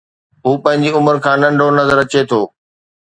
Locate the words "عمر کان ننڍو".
0.97-1.67